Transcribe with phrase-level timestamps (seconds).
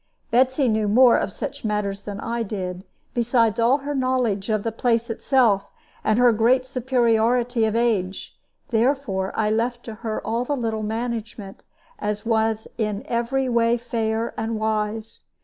[0.31, 4.71] Betsy knew more of such matters than I did, besides all her knowledge of the
[4.71, 5.67] place itself,
[6.03, 8.35] and her great superiority of age;
[8.69, 11.61] therefore I left to her all little management,
[11.99, 15.25] as was in every way fair and wise.